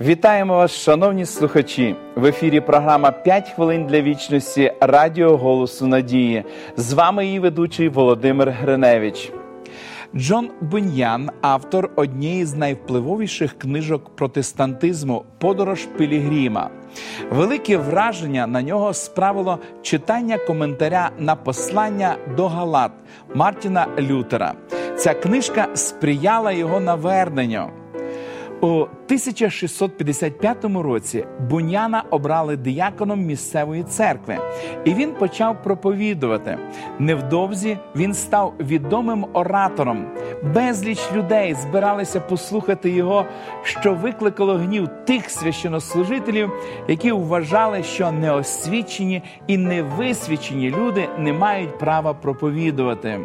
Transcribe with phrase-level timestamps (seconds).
[0.00, 1.96] Вітаємо вас, шановні слухачі!
[2.16, 6.44] В ефірі програма «5 хвилин для вічності Радіо Голосу Надії.
[6.76, 9.32] З вами її ведучий Володимир Гриневич.
[10.14, 16.70] Джон Буньян, автор однієї з найвпливовіших книжок протестантизму Подорож Пілігріма.
[17.30, 22.92] Велике враження на нього справило читання коментаря на послання до Галат
[23.34, 24.54] Мартіна Лютера.
[24.96, 27.83] Ця книжка сприяла його наверненню.
[28.64, 34.38] У 1655 році Буняна обрали дияконом місцевої церкви,
[34.84, 36.58] і він почав проповідувати.
[36.98, 40.06] Невдовзі він став відомим оратором.
[40.54, 43.24] Безліч людей збиралися послухати його,
[43.62, 46.52] що викликало гнів тих священнослужителів,
[46.88, 53.20] які вважали, що неосвічені і невисвічені люди не мають права проповідувати.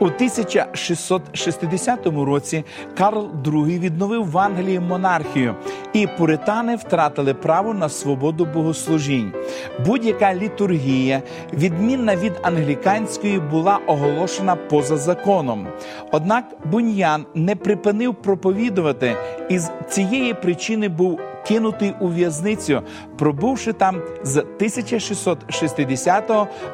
[0.00, 2.64] У 1660 році
[2.98, 5.54] Карл II відновив в Англії монархію,
[5.92, 9.32] і пуритани втратили право на свободу богослужінь.
[9.86, 11.22] Будь-яка літургія,
[11.52, 15.66] відмінна від англіканської, була оголошена поза законом.
[16.12, 19.16] Однак Буньян не припинив проповідувати,
[19.48, 22.82] і з цієї причини був кинутий у в'язницю,
[23.18, 26.32] пробувши там з 1660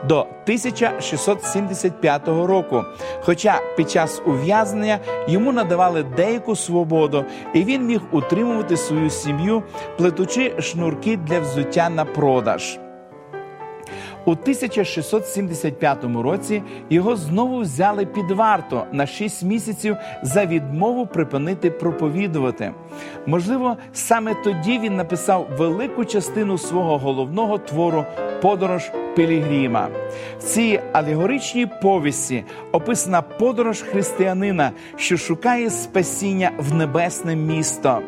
[0.08, 2.84] до 1675 року.
[3.20, 4.98] Хоча під час ув'язнення
[5.28, 9.62] йому надавали деяку свободу, і він міг утримувати свою сім'ю,
[9.98, 12.78] плетучи шнурки для взуття на продаж.
[14.24, 22.72] У 1675 році його знову взяли під варту на 6 місяців за відмову припинити проповідувати.
[23.26, 28.04] Можливо, саме тоді він написав велику частину свого головного твору
[28.42, 29.88] Подорож Пілігріма.
[30.38, 38.02] В цій алегоричній повісті описана подорож християнина, що шукає спасіння в небесне місто.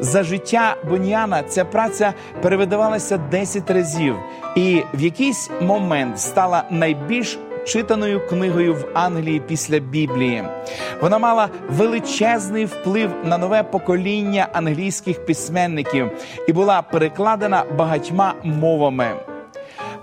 [0.00, 4.16] За життя Буньяна ця праця перевидавалася 10 разів,
[4.56, 10.44] і в якийсь момент стала найбільш читаною книгою в Англії після Біблії.
[11.00, 16.10] Вона мала величезний вплив на нове покоління англійських письменників
[16.48, 19.31] і була перекладена багатьма мовами.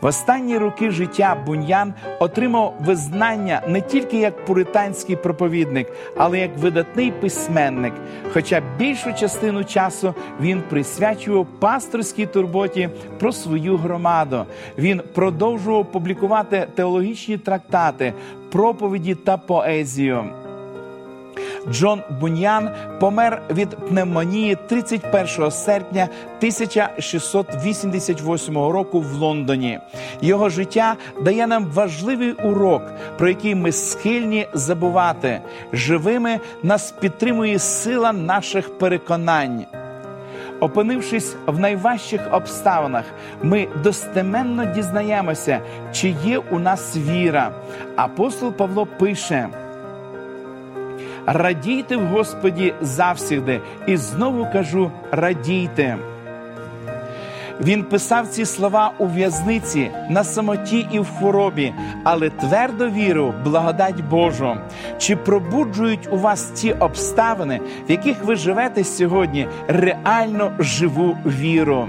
[0.01, 5.87] В останні роки життя Буньян отримав визнання не тільки як пуританський проповідник,
[6.17, 7.93] але як видатний письменник.
[8.33, 12.89] Хоча більшу частину часу він присвячував пасторській турботі
[13.19, 14.45] про свою громаду.
[14.77, 18.13] Він продовжував публікувати теологічні трактати,
[18.51, 20.23] проповіді та поезію.
[21.67, 29.79] Джон Буньян помер від пневмонії 31 серпня 1688 року в Лондоні.
[30.21, 32.81] Його життя дає нам важливий урок,
[33.17, 35.41] про який ми схильні забувати.
[35.73, 39.65] Живими нас підтримує сила наших переконань.
[40.59, 43.03] Опинившись в найважчих обставинах,
[43.43, 45.59] ми достеменно дізнаємося,
[45.91, 47.51] чи є у нас віра.
[47.95, 49.49] Апостол Павло пише.
[51.31, 55.97] Радійте в Господі завсігди, і знову кажу: радійте.
[57.61, 61.73] Він писав ці слова у в'язниці на самоті і в хворобі,
[62.03, 64.55] але твердо віру, благодать Божу.
[64.97, 71.87] Чи пробуджують у вас ті обставини, в яких ви живете сьогодні, реально живу віру?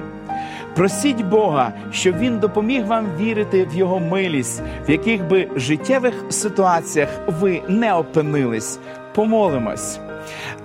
[0.74, 7.08] Просіть Бога, щоб Він допоміг вам вірити в Його милість, в яких би життєвих ситуаціях
[7.26, 8.78] ви не опинились.
[9.14, 9.98] Помолимось.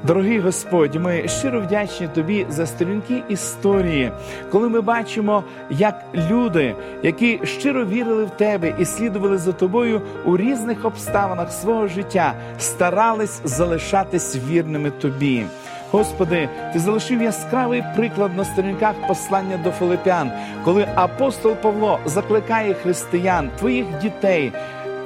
[0.03, 4.11] Дорогий Господь, ми щиро вдячні Тобі за сторінки історії,
[4.51, 6.01] коли ми бачимо, як
[6.31, 12.33] люди, які щиро вірили в Тебе і слідували за тобою у різних обставинах свого життя,
[12.59, 15.45] старались залишатись вірними Тобі.
[15.91, 20.31] Господи, ти залишив яскравий приклад на сторінках послання до Филипян,
[20.63, 24.51] коли апостол Павло закликає християн, твоїх дітей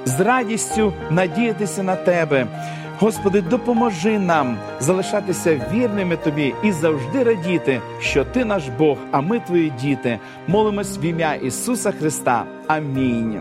[0.06, 2.48] з радістю надіятися на тебе.
[3.00, 9.40] Господи, допоможи нам залишатися вірними Тобі і завжди радіти, що Ти наш Бог, а ми
[9.40, 10.20] Твої діти.
[10.48, 12.46] Молимось в ім'я Ісуса Христа.
[12.68, 13.40] Амінь.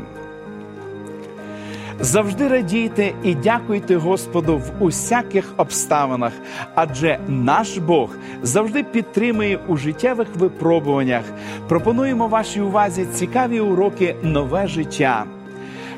[2.00, 6.32] Завжди радійте і дякуйте Господу в усяких обставинах,
[6.74, 8.10] адже наш Бог
[8.42, 11.24] завжди підтримує у життєвих випробуваннях.
[11.68, 15.24] Пропонуємо вашій увазі цікаві уроки нове життя.